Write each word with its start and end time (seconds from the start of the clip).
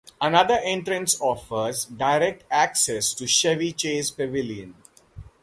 Another 0.19 0.55
entrance 0.63 1.15
offers 1.21 1.85
direct 1.85 2.43
access 2.49 3.13
to 3.13 3.27
Chevy 3.27 3.71
Chase 3.71 4.09
Pavilion. 4.09 4.73